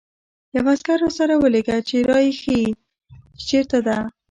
یو 0.55 0.63
عسکر 0.71 0.97
راسره 1.03 1.35
ولېږه 1.37 1.77
چې 1.89 1.97
را 2.09 2.19
يې 2.25 2.31
ښيي، 2.39 2.63
چې 2.75 2.75
چېرته 3.47 3.77
ده. 3.87 3.97